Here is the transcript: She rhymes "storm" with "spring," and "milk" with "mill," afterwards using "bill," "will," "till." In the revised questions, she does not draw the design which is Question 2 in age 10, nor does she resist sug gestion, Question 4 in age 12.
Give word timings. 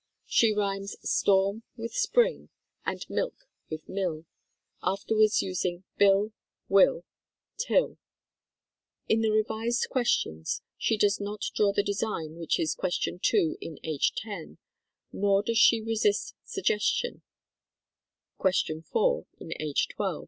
She 0.25 0.51
rhymes 0.51 0.95
"storm" 1.07 1.61
with 1.77 1.93
"spring," 1.93 2.49
and 2.87 3.05
"milk" 3.07 3.35
with 3.69 3.87
"mill," 3.87 4.25
afterwards 4.81 5.43
using 5.43 5.83
"bill," 5.99 6.31
"will," 6.67 7.03
"till." 7.59 7.99
In 9.07 9.21
the 9.21 9.29
revised 9.29 9.89
questions, 9.91 10.63
she 10.75 10.97
does 10.97 11.19
not 11.21 11.43
draw 11.53 11.71
the 11.71 11.83
design 11.83 12.37
which 12.39 12.59
is 12.59 12.73
Question 12.73 13.19
2 13.21 13.59
in 13.61 13.77
age 13.83 14.13
10, 14.15 14.57
nor 15.11 15.43
does 15.43 15.59
she 15.59 15.79
resist 15.83 16.33
sug 16.43 16.63
gestion, 16.65 17.21
Question 18.39 18.81
4 18.81 19.27
in 19.39 19.53
age 19.61 19.87
12. 19.89 20.19